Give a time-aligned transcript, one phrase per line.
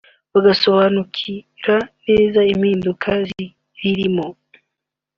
[0.33, 1.75] bagasobanukira
[2.07, 4.27] neza impinduka ziririmo